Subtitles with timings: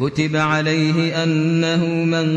[0.00, 2.28] كتب عليه أنه من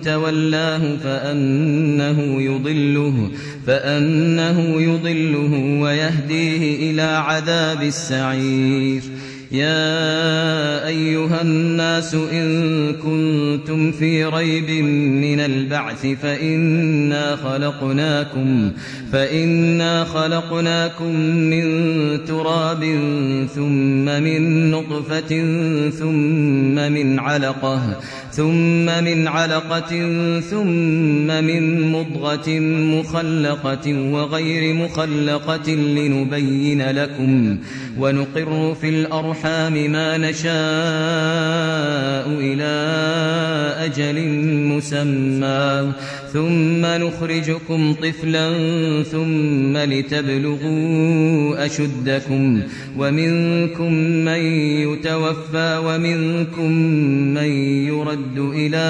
[0.00, 3.30] تولاه فأنه يضله
[3.66, 9.02] فأنه يضله ويهديه إلى عذاب السعير.
[9.52, 14.84] يا أيها الناس إن كنتم في ريب
[15.24, 18.72] من البعث فإنا خلقناكم
[19.12, 21.64] فإنا خلقناكم من
[22.24, 22.84] تراب
[23.54, 25.28] ثم من نطفة
[25.90, 28.00] ثم من علقة
[28.32, 29.90] ثم من علقة
[30.40, 32.50] ثم من مضغة
[32.98, 37.58] مخلقة وغير مخلقة لنبين لكم
[37.98, 39.37] ونقر في الأرحام
[39.88, 40.48] ما نشاء
[42.40, 42.78] إلى
[43.84, 45.92] أجل مسمى.
[46.32, 48.52] ثم نخرجكم طفلا
[49.02, 52.62] ثم لتبلغوا أشدكم.
[52.98, 54.40] ومنكم من
[54.88, 56.72] يتوفى ومنكم
[57.34, 57.50] من
[57.88, 58.86] يرد إلى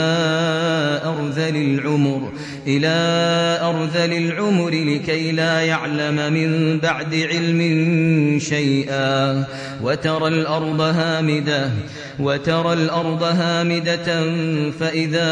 [1.05, 2.33] أرذل العمر.
[2.67, 2.89] إلى
[3.63, 7.61] أرذل العمر لكي لا يعلم من بعد علم
[8.39, 9.45] شيئا.
[9.83, 11.71] وترى الأرض هامدة
[12.19, 14.23] وترى الأرض هامدة
[14.81, 15.31] فإذا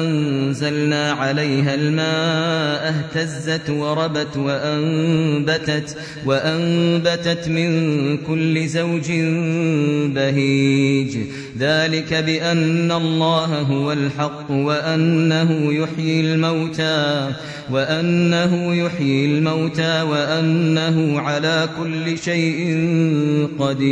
[0.00, 9.12] أنزلنا عليها الماء اهتزت وربت وأنبتت, وأنبتت من كل زوج
[10.14, 11.16] بهيج.
[11.58, 17.30] ذلك بأن الله هو الحق وأنه يحيي الموتى
[17.70, 22.62] وأنه يحيي الموتى وأنه على كل شيء
[23.58, 23.91] قدير.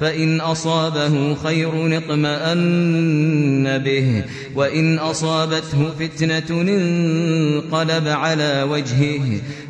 [0.00, 4.24] فإن أصابه خير اطمأن به
[4.54, 9.40] وإن أصابته فتنة انقلب على وجهه.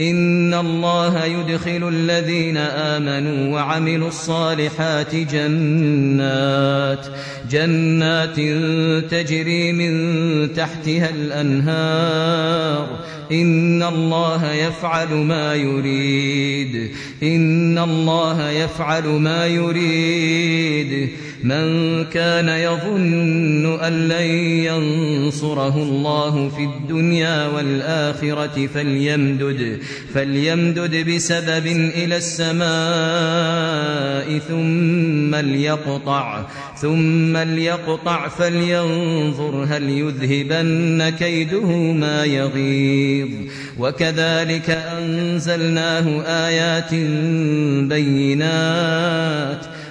[0.00, 7.06] إن الله يدخل الذين آمنوا وعملوا الصالحات جنات
[7.50, 8.36] جنات
[9.10, 13.04] تجري من تحتها الأنهار.
[13.32, 16.90] إن الله يفعل ما يريد.
[17.22, 21.08] إن الله يفعل ما يريد.
[21.44, 24.26] من كان يظن أن لن
[24.64, 29.78] ينصره الله في الدنيا والآخرة فليمدد
[30.14, 32.64] فليمدد بسبب إلى السماء
[34.38, 36.46] ثم ليقطع
[36.76, 43.28] ثم ليقطع فلينظر هل يذهبن كيده ما يغيظ.
[43.78, 46.94] وكذلك أنزلناه آيات
[47.88, 49.73] بينات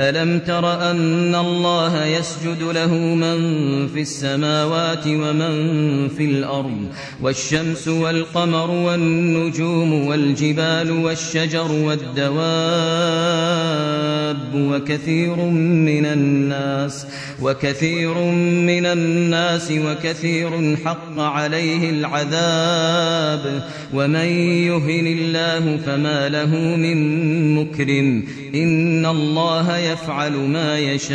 [0.00, 3.38] ألم تر أن الله يسجد له من
[3.88, 6.86] في السماوات ومن في الأرض
[7.22, 12.44] والشمس والقمر والنجوم والجبال والشجر والدواب
[14.54, 17.06] وكثير من الناس
[17.42, 18.18] وكثير
[18.66, 23.62] من الناس وكثير حق عليه العذاب
[23.94, 24.28] ومن
[24.66, 26.98] يهن الله فما له من
[27.54, 31.14] مكرم إن الله يفعل ما يشاء.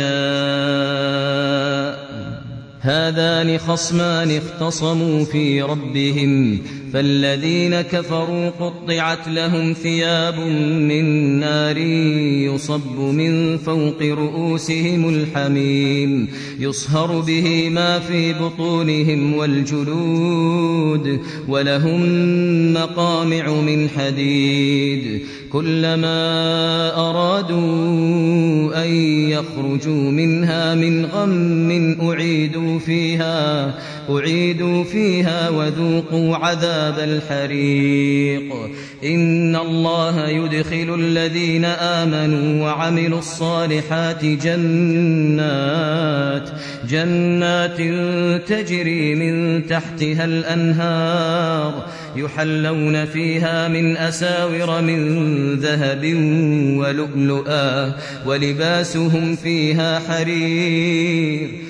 [2.80, 10.38] هذان خصمان اختصموا في ربهم فالذين كفروا قطعت لهم ثياب
[10.88, 11.04] من
[11.40, 11.78] نار
[12.54, 16.28] يصب من فوق رؤوسهم الحميم
[16.58, 22.02] يصهر به ما في بطونهم والجلود ولهم
[22.72, 25.22] مقامع من حديد.
[25.52, 26.20] كلما
[27.10, 28.94] أرادوا أن
[29.28, 33.74] يخرجوا منها من غم أعيدوا فيها
[34.10, 38.54] أعيدوا فيها وذوقوا عذاب الحريق.
[39.04, 45.70] إن الله يدخل الذين آمنوا وعملوا الصالحات جنات
[46.88, 47.76] جنات
[48.48, 51.86] تجري من تحتها الأنهار
[52.16, 56.04] يحلون فيها من أساور من ذهب
[56.78, 57.92] ولؤلؤا
[58.26, 61.69] ولباسهم فيها حرير.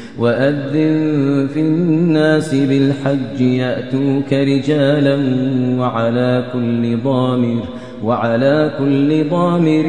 [0.19, 5.17] وأذن في الناس بالحج يأتوك رجالا
[5.79, 7.59] وعلى كل ضامر
[8.03, 9.85] وعلى كل ضامر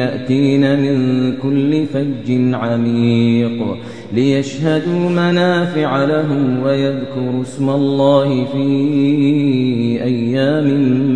[0.00, 3.76] يأتين من كل فج عميق
[4.12, 8.66] ليشهدوا منافع لهم ويذكروا اسم الله في
[10.02, 10.66] أيام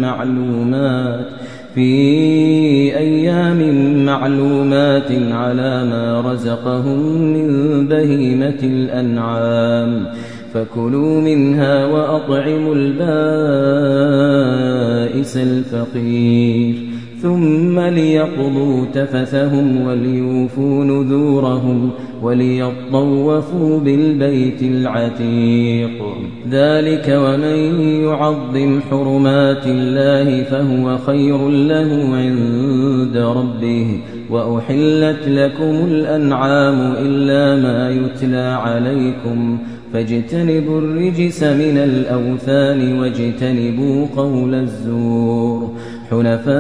[0.00, 1.39] معلومات
[1.74, 3.60] في أيام
[4.04, 7.00] معلومات على ما رزقهم
[7.32, 7.48] من
[7.88, 10.06] بهيمة الأنعام
[10.54, 13.06] فكلوا منها وأطعموا البائس
[15.36, 16.89] الفقير
[17.22, 21.90] ثم ليقضوا تفثهم وليوفوا نذورهم
[22.22, 26.04] وليطوفوا بالبيت العتيق.
[26.50, 34.00] ذلك ومن يعظم حرمات الله فهو خير له عند ربه.
[34.30, 39.58] وأحلت لكم الأنعام إلا ما يتلى عليكم.
[39.92, 45.70] فاجتنبوا الرجس من الأوثان واجتنبوا قول الزور.
[46.10, 46.50] حنفاء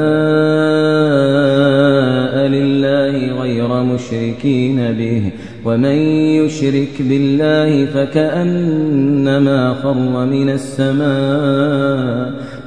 [2.48, 5.30] لله غير مشركين به
[5.64, 5.96] ومن
[6.40, 12.49] يشرك بالله فكأنما خر من السماء.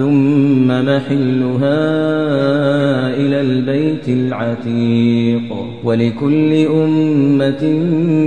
[0.00, 1.80] ثم محلها
[3.16, 5.56] إلى البيت العتيق.
[5.84, 7.84] ولكل أمة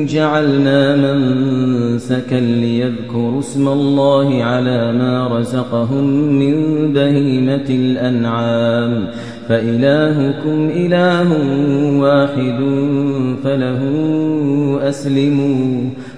[0.09, 6.03] جعلنا منسكا ليذكروا اسم الله على ما رزقهم
[6.39, 6.55] من
[6.93, 9.07] بهيمة الأنعام.
[9.49, 11.29] فإلهكم إله
[11.99, 12.59] واحد
[13.43, 13.81] فله
[14.89, 15.89] أسلموا.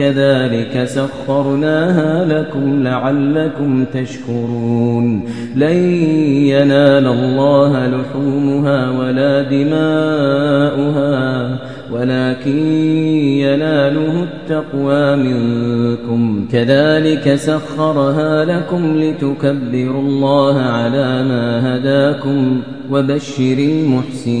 [0.00, 5.24] كذلك سخرناها لكم لعلكم تشكرون.
[5.56, 5.76] لن
[6.52, 11.20] ينال الله لحومها ولا دماؤها
[11.92, 12.58] ولكن
[13.44, 16.46] يناله التقوى منكم.
[16.52, 24.40] كذلك سخرها لكم لتكبروا الله على ما هداكم وبشر المحسنين.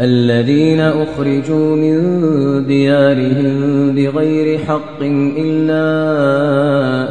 [0.00, 1.96] الذين أخرجوا من
[2.66, 5.02] ديارهم بغير حق
[5.38, 5.86] إلا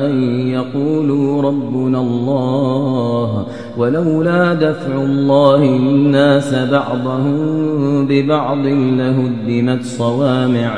[0.05, 10.77] أن يقولوا ربنا الله ولولا دفع الله الناس بعضهم ببعض لهدمت صوامع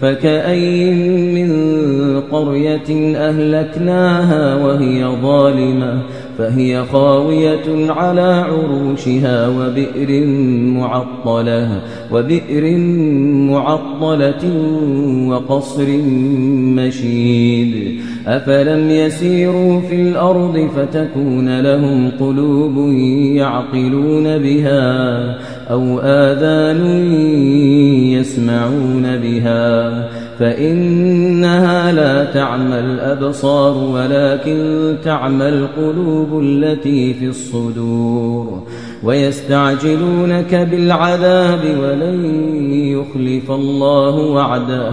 [0.00, 0.90] فكأي
[1.34, 1.50] من
[2.20, 6.02] قرية أهلكناها وهي ظالمة
[6.38, 10.26] فهي خاوية على عروشها وبئر
[10.78, 11.80] معطلة
[12.12, 12.76] وبئر
[13.50, 14.44] معطلة
[15.28, 15.86] وقصر
[16.76, 18.00] مشيد.
[18.26, 22.92] أفلم يسيروا في الأرض فتكون لهم قلوب
[23.34, 25.38] يعقلون بها
[25.70, 26.86] أو آذان
[28.12, 30.08] يسمعون بها
[30.38, 38.62] فإنها لا تعمى الأبصار ولكن تعمى القلوب التي في الصدور
[39.02, 42.24] ويستعجلونك بالعذاب ولن
[42.74, 44.92] يخلف الله وعده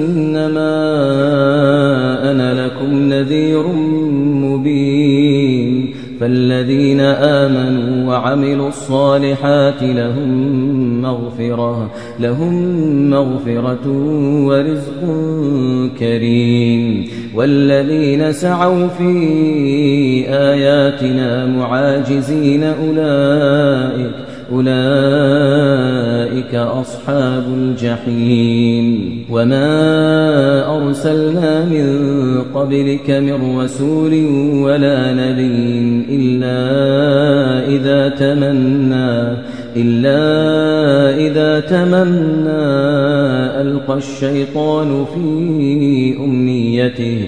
[8.31, 12.53] وعملوا الصالحات لهم مغفرة لهم
[13.09, 13.87] مغفرة
[14.47, 15.01] ورزق
[15.99, 17.07] كريم.
[17.35, 19.13] والذين سعوا في
[20.27, 29.11] آياتنا معاجزين أولئك أولئك أصحاب الجحيم.
[29.29, 31.87] وما أرسلنا من
[32.55, 34.13] قبلك من رسول
[34.63, 36.57] ولا نبي إلا
[37.67, 39.37] إذا تمنى
[39.75, 40.21] إلا
[41.17, 42.61] إذا تمنى
[43.61, 45.19] ألقى الشيطان في
[46.19, 47.27] أمنيته.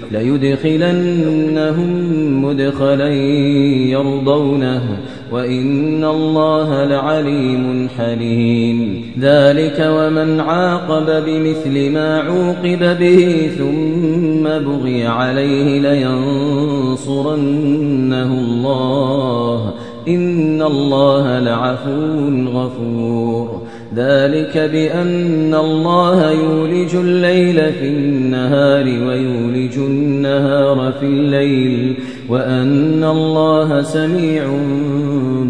[0.11, 1.91] ليدخلنهم
[2.45, 3.09] مدخلا
[3.89, 4.81] يرضونه
[5.31, 9.05] وإن الله لعليم حليم.
[9.19, 17.29] ذلك ومن عاقب بمثل ما عوقب به ثم بغي عليه لينصرنه
[18.33, 19.73] الله.
[20.07, 23.61] إن الله لعفو غفور.
[23.95, 31.95] ذلك بأن الله يولج الليل في النهار ويولج النهار في الليل
[32.29, 34.43] وأن الله سميع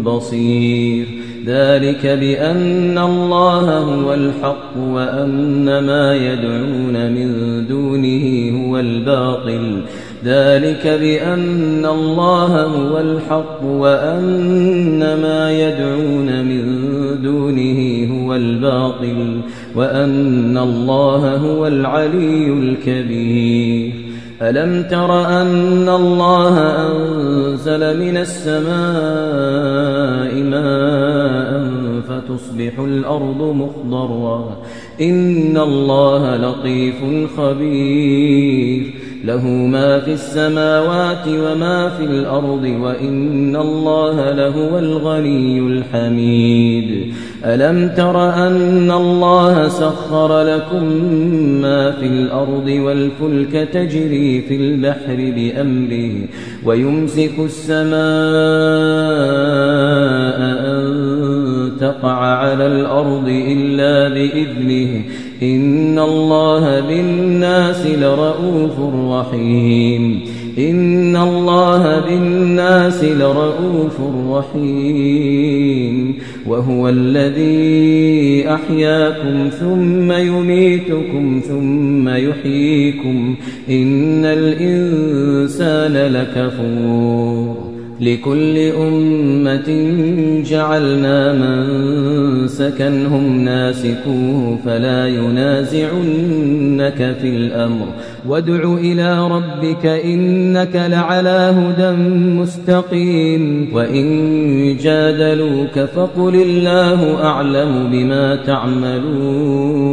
[0.04, 1.06] بصير.
[1.46, 7.30] ذلك بأن الله هو الحق وأن ما يدعون من
[7.68, 9.82] دونه هو الباطل.
[10.24, 16.81] ذلك بأن الله هو الحق وأن ما يدعون من
[17.14, 19.40] دونه هو الباطل
[19.76, 23.94] وأن الله هو العلي الكبير.
[24.42, 28.62] ألم تر أن الله أنزل من السماء
[30.42, 31.70] ماء
[32.08, 34.62] فتصبح الأرض مخضرا
[35.00, 37.04] إن الله لطيف
[37.36, 39.01] خبير.
[39.24, 47.14] له ما في السماوات وما في الأرض وإن الله لهو الغني الحميد.
[47.44, 50.84] ألم تر أن الله سخر لكم
[51.62, 56.12] ما في الأرض والفلك تجري في البحر بأمره
[56.64, 57.92] ويمسك السماء
[62.04, 65.04] على الأرض إلا بإذنه.
[65.42, 70.20] إن الله بالناس لرؤوف رحيم.
[70.58, 76.18] إن الله بالناس لرؤوف رحيم.
[76.46, 83.34] وهو الذي أحياكم ثم يميتكم ثم يحييكم.
[83.70, 87.61] إن الإنسان لكفور.
[88.02, 89.94] لكل أمة
[90.50, 97.86] جعلنا من سكنهم ناسكوه فلا ينازعنك في الأمر.
[98.28, 101.90] وادع إلى ربك إنك لعلى هدى
[102.40, 103.68] مستقيم.
[103.74, 104.06] وإن
[104.76, 109.92] جادلوك فقل الله أعلم بما تعملون.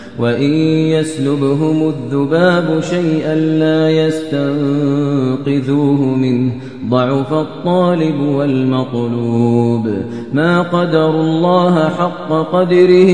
[0.21, 0.53] وإن
[0.95, 5.35] يسلبهم الذباب شيئا لا يستنقذوه
[6.15, 6.51] منه
[6.89, 9.89] ضعف الطالب والمطلوب
[10.33, 13.09] ما قدر الله حق قدره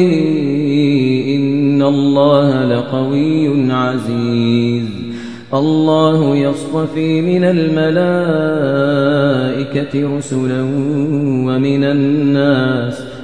[1.35, 4.87] إن الله لقوي عزيز.
[5.53, 8.57] الله يصطفي من الملائكة
[10.17, 10.61] رسلا
[11.47, 13.16] ومن الناس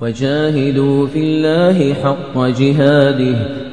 [0.00, 3.63] وجاهدوا في الله حق جهاده